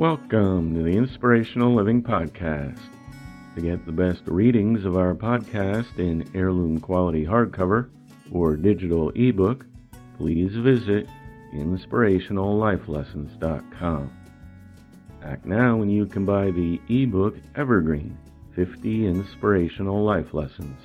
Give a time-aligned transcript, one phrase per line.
[0.00, 2.80] Welcome to the Inspirational Living Podcast.
[3.54, 7.90] To get the best readings of our podcast in heirloom quality hardcover
[8.32, 9.66] or digital ebook,
[10.16, 11.06] please visit
[11.54, 14.10] inspirationallifelessons.com.
[15.22, 18.16] Act now and you can buy the ebook Evergreen
[18.56, 20.80] 50 Inspirational Life Lessons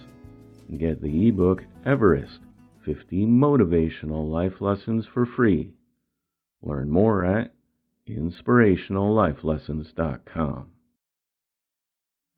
[0.67, 2.39] and get the ebook Everest
[2.83, 5.71] 50 Motivational Life Lessons for free.
[6.61, 7.54] Learn more at
[8.09, 10.67] inspirationallifelessons.com.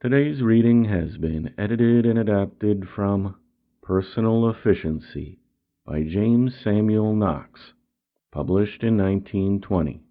[0.02, 3.36] Today's reading has been edited and adapted from
[3.82, 5.40] Personal Efficiency
[5.86, 7.74] by James Samuel Knox,
[8.32, 10.02] published in 1920.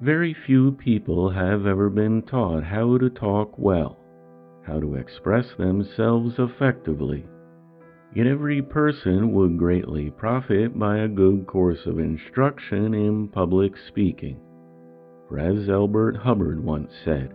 [0.00, 3.98] Very few people have ever been taught how to talk well,
[4.66, 7.24] how to express themselves effectively
[8.12, 14.40] Yet every person would greatly profit by a good course of instruction in public speaking.
[15.28, 17.32] For as Elbert Hubbard once said,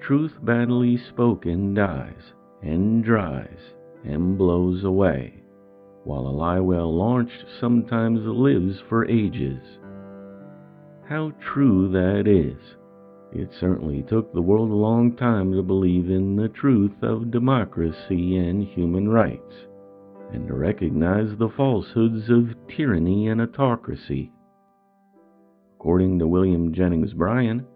[0.00, 5.42] truth badly spoken dies and dries and blows away,
[6.04, 9.62] while a lie well launched sometimes lives for ages.
[11.04, 12.56] How true that is!
[13.30, 18.38] It certainly took the world a long time to believe in the truth of democracy
[18.38, 19.66] and human rights
[20.32, 24.32] and to recognize the falsehoods of tyranny and autocracy.
[25.76, 27.66] According to William Jennings Bryan,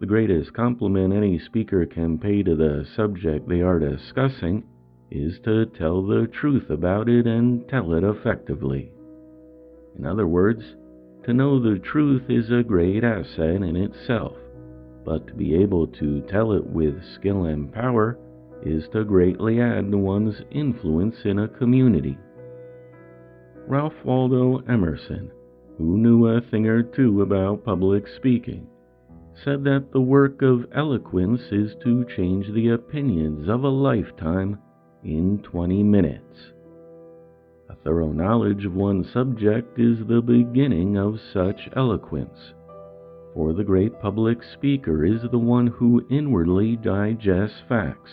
[0.00, 4.64] the greatest compliment any speaker can pay to the subject they are discussing
[5.10, 8.92] is to tell the truth about it and tell it effectively.
[9.98, 10.62] In other words,
[11.24, 14.36] to know the truth is a great asset in itself,
[15.04, 18.18] but to be able to tell it with skill and power
[18.62, 22.18] is to greatly add to one's influence in a community.
[23.66, 25.30] Ralph Waldo Emerson,
[25.78, 28.66] who knew a thing or two about public speaking,
[29.44, 34.58] said that the work of eloquence is to change the opinions of a lifetime
[35.04, 36.52] in 20 minutes.
[37.70, 42.52] A thorough knowledge of one subject is the beginning of such eloquence,
[43.32, 48.10] for the great public speaker is the one who inwardly digests facts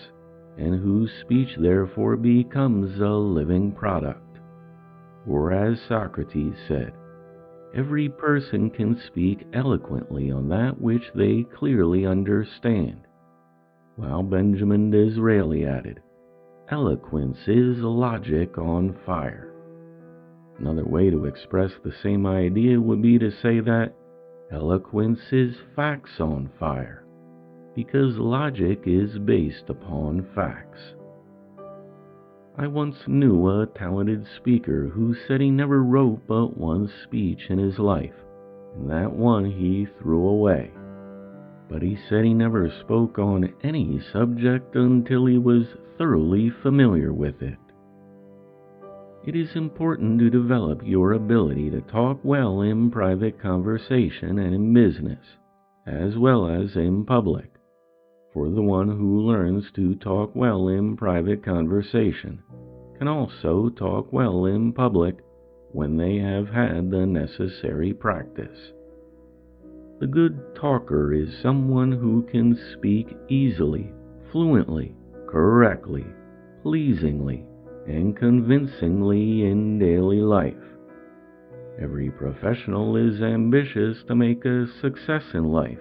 [0.57, 4.40] and whose speech therefore becomes a living product.
[5.28, 6.94] Or as Socrates said,
[7.75, 13.01] every person can speak eloquently on that which they clearly understand,
[13.95, 16.01] while Benjamin Disraeli added,
[16.69, 19.53] eloquence is logic on fire.
[20.59, 23.94] Another way to express the same idea would be to say that
[24.51, 27.06] eloquence is facts on fire
[27.78, 30.96] because logic is based upon facts.
[32.58, 37.60] I once knew a talented speaker who said he never wrote but one speech in
[37.60, 38.16] his life,
[38.76, 40.72] and that one he threw away.
[41.70, 45.68] But he said he never spoke on any subject until he was
[46.00, 47.60] thoroughly familiar with it.
[49.24, 54.74] It is important to develop your ability to talk well in private conversation and in
[54.74, 55.24] business,
[55.86, 57.52] as well as in public
[58.38, 62.40] for the one who learns to talk well in private conversation
[63.00, 65.16] can also talk well in public
[65.72, 68.74] when they have had the necessary practice.
[70.00, 73.92] The good talker is someone who can speak easily,
[74.31, 74.94] fluently,
[75.28, 76.06] correctly,
[76.62, 77.44] pleasingly,
[77.88, 80.54] and convincingly in daily life.
[81.81, 85.80] Every professional is ambitious to make a success in life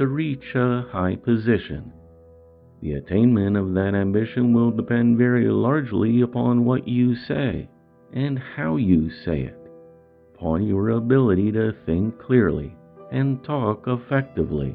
[0.00, 1.92] to reach a high position.
[2.80, 7.68] The attainment of that ambition will depend very largely upon what you say
[8.14, 9.70] and how you say it,
[10.34, 12.74] upon your ability to think clearly
[13.12, 14.74] and talk effectively.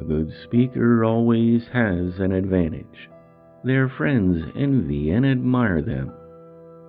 [0.00, 3.08] A good speaker always has an advantage.
[3.62, 6.12] Their friends envy and admire them.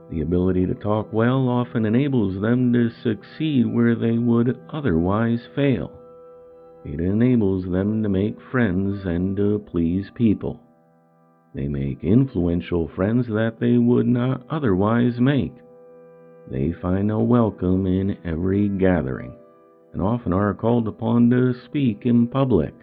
[0.09, 6.01] The ability to talk well often enables them to succeed where they would otherwise fail.
[6.85, 10.59] It enables them to make friends and to please people.
[11.55, 15.53] They make influential friends that they would not otherwise make.
[16.51, 19.33] They find a welcome in every gathering,
[19.93, 22.75] and often are called upon to speak in public.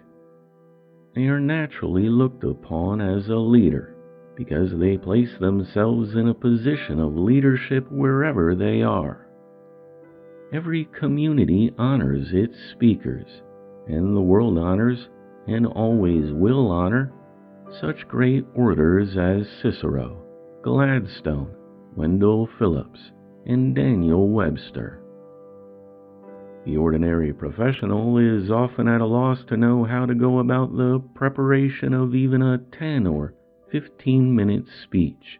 [1.15, 3.95] They are naturally looked upon as a leader
[4.35, 9.27] because they place themselves in a position of leadership wherever they are.
[10.51, 13.43] Every community honors its speakers
[13.87, 15.09] and the world honors,
[15.47, 17.11] and always will honor,
[17.81, 20.23] such great orators as Cicero,
[20.63, 21.53] Gladstone,
[21.95, 23.11] Wendell Phillips,
[23.45, 24.99] and Daniel Webster.
[26.65, 31.03] The ordinary professional is often at a loss to know how to go about the
[31.13, 33.33] preparation of even a 10 or
[33.71, 35.39] 15 minute speech.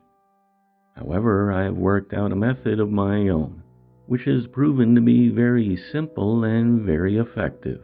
[0.97, 3.63] However, I have worked out a method of my own,
[4.05, 7.81] which has proven to be very simple and very effective.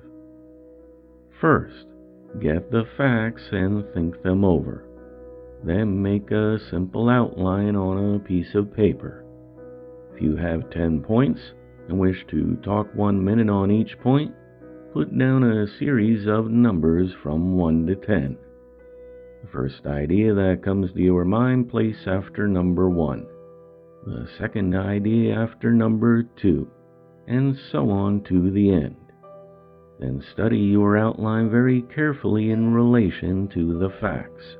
[1.39, 1.85] First,
[2.41, 4.83] get the facts and think them over.
[5.63, 9.23] Then make a simple outline on a piece of paper.
[10.13, 11.39] If you have 10 points,
[11.87, 14.33] and wish to talk one minute on each point,
[14.93, 18.37] put down a series of numbers from 1 to 10.
[19.41, 23.25] The first idea that comes to your mind, place after number 1.
[24.05, 26.67] The second idea after number 2,
[27.27, 28.98] and so on to the end.
[29.99, 34.57] Then study your outline very carefully in relation to the facts.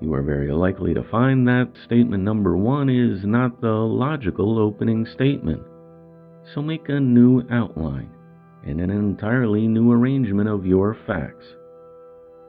[0.00, 5.06] You are very likely to find that statement number 1 is not the logical opening
[5.06, 5.62] statement
[6.54, 8.10] so make a new outline
[8.64, 11.44] and an entirely new arrangement of your facts.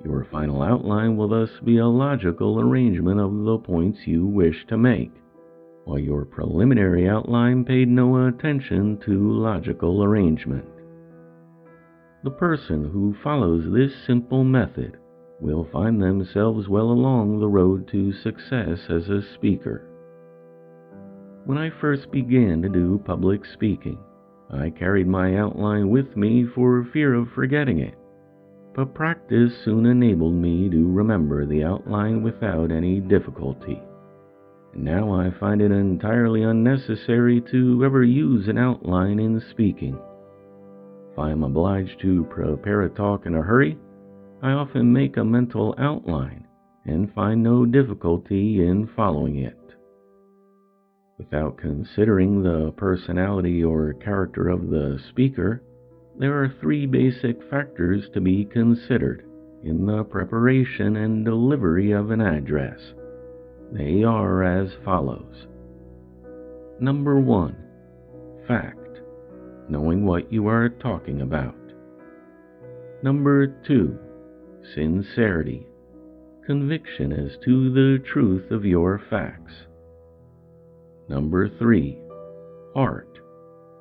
[0.04, 4.78] Your final outline will thus be a logical arrangement of the points you wish to
[4.78, 5.12] make,
[5.86, 10.66] while your preliminary outline paid no attention to logical arrangement.
[12.24, 14.98] The person who follows this simple method
[15.42, 19.84] will find themselves well along the road to success as a speaker.
[21.46, 23.98] When I first began to do public speaking,
[24.50, 27.96] I carried my outline with me for fear of forgetting it,
[28.74, 33.82] but practice soon enabled me to remember the outline without any difficulty.
[34.74, 40.00] Now I find it entirely unnecessary to ever use an outline in speaking.
[41.14, 43.78] If I am obliged to prepare a talk in a hurry,
[44.42, 46.48] I often make a mental outline
[46.86, 49.60] and find no difficulty in following it.
[51.20, 55.62] Without considering the personality or character of the speaker,
[56.18, 59.24] there are three basic factors to be considered
[59.64, 62.80] in the preparation and delivery of an address.
[63.72, 65.46] They are as follows.
[66.80, 67.56] Number one,
[68.48, 68.83] fact,
[69.74, 71.56] knowing what you are talking about.
[73.02, 73.98] Number two,
[74.76, 75.66] sincerity,
[76.46, 79.54] conviction as to the truth of your facts.
[81.10, 81.98] Number three,
[82.76, 83.18] art,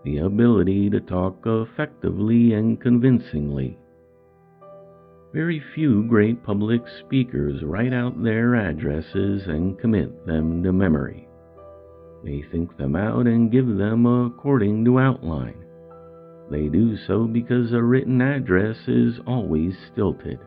[0.03, 3.79] the ability to talk effectively and convincingly.
[5.35, 11.29] Very few great public speakers write out their addresses and commit them to memory.
[12.25, 15.63] They think them out and give them according to outline.
[16.51, 20.39] They do so because a written address is always stilted.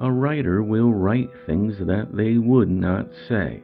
[0.00, 3.62] A writer will write things that they would not say.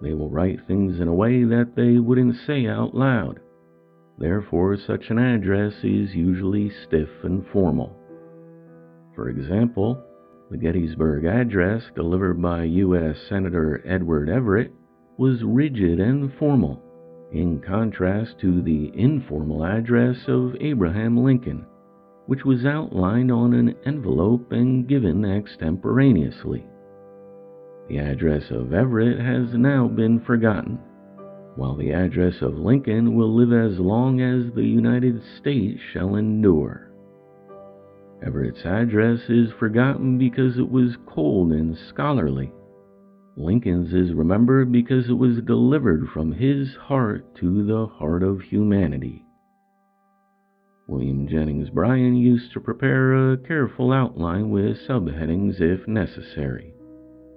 [0.00, 3.40] They will write things in a way that they wouldn't say out loud.
[4.18, 7.96] Therefore, such an address is usually stiff and formal.
[9.14, 10.02] For example,
[10.50, 13.16] the Gettysburg Address delivered by U.S.
[13.28, 14.72] Senator Edward Everett
[15.16, 16.82] was rigid and formal,
[17.32, 21.64] in contrast to the informal address of Abraham Lincoln,
[22.26, 26.64] which was outlined on an envelope and given extemporaneously.
[27.88, 30.78] The address of Everett has now been forgotten,
[31.56, 36.90] while the address of Lincoln will live as long as the United States shall endure.
[38.24, 42.52] Everett's address is forgotten because it was cold and scholarly.
[43.36, 49.24] Lincoln's is remembered because it was delivered from his heart to the heart of humanity.
[50.86, 56.74] William Jennings Bryan used to prepare a careful outline with subheadings if necessary.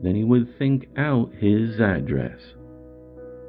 [0.01, 2.41] Then he would think out his address.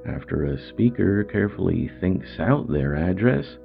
[0.07, 3.59] After a speaker carefully thinks out their address,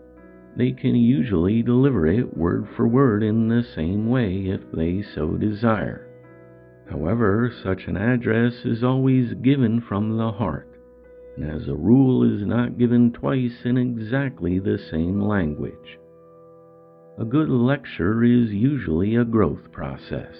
[0.57, 5.37] they can usually deliver it word for word in the same way if they so
[5.37, 6.10] desire.
[6.91, 10.67] However, such an address is always given from the heart,
[11.37, 15.97] and as a rule is not given twice in exactly the same language.
[17.17, 20.35] A good lecture is usually a growth process.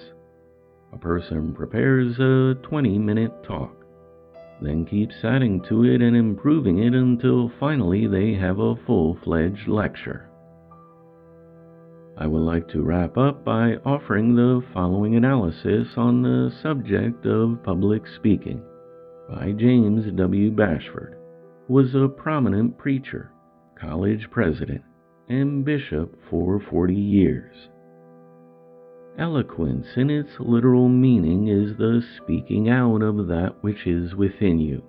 [0.92, 3.86] A person prepares a 20 minute talk,
[4.62, 9.70] then keeps adding to it and improving it until finally they have a full fledged
[9.70, 10.28] lecture.
[12.18, 17.64] I would like to wrap up by offering the following analysis on the subject of
[17.64, 18.62] public speaking
[19.30, 20.52] by James W.
[20.52, 21.16] Bashford,
[21.68, 23.32] who was a prominent preacher,
[23.80, 24.82] college president,
[25.30, 27.56] and bishop for 40 years.
[29.18, 34.84] Eloquence, in its literal meaning, is the speaking out of that which is within you.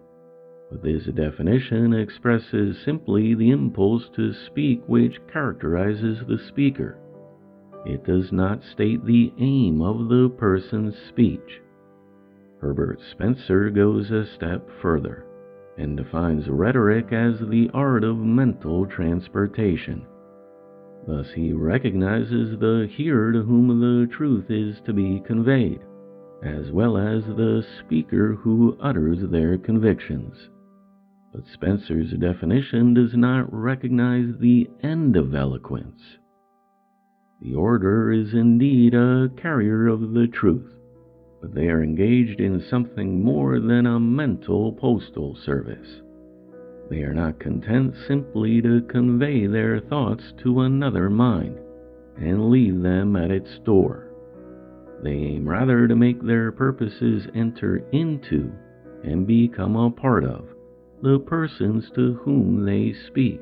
[0.70, 6.98] but this definition expresses simply the impulse to speak which characterizes the speaker.
[7.84, 11.60] It does not state the aim of the person's speech.
[12.60, 15.26] Herbert Spencer goes a step further
[15.78, 20.06] and defines rhetoric as the art of mental transportation.
[21.06, 25.80] Thus, he recognizes the hearer to whom the truth is to be conveyed,
[26.44, 30.50] as well as the speaker who utters their convictions.
[31.32, 36.00] But Spencer's definition does not recognize the end of eloquence.
[37.42, 40.78] The orator is indeed a carrier of the truth,
[41.40, 46.02] but they are engaged in something more than a mental postal service.
[46.88, 51.58] They are not content simply to convey their thoughts to another mind
[52.16, 54.06] and leave them at its door.
[55.02, 58.52] They aim rather to make their purposes enter into
[59.02, 60.44] and become a part of
[61.02, 63.40] the persons to whom they speak.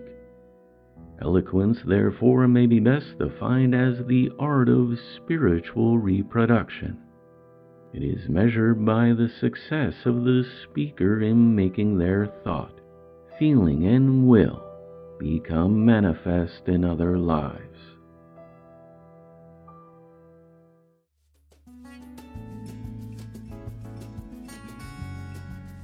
[1.21, 6.99] Eloquence, therefore, may be best defined as the art of spiritual reproduction.
[7.93, 12.81] It is measured by the success of the speaker in making their thought
[13.41, 14.63] feeling, and will
[15.19, 17.57] become manifest in other lives.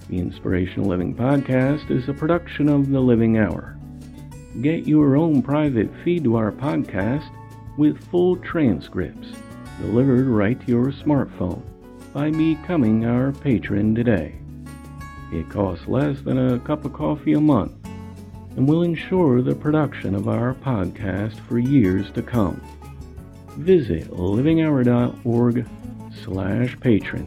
[0.08, 3.75] The Inspirational Living Podcast is a production of The Living Hour.
[4.62, 7.28] Get your own private feed to our podcast
[7.76, 9.28] with full transcripts
[9.80, 11.62] delivered right to your smartphone
[12.14, 14.36] by becoming our patron today.
[15.32, 17.72] It costs less than a cup of coffee a month
[18.56, 22.62] and will ensure the production of our podcast for years to come.
[23.58, 25.68] Visit livinghour.org
[26.24, 27.26] slash patron.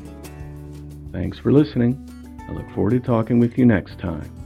[1.12, 2.06] Thanks for listening.
[2.48, 4.39] I look forward to talking with you next time.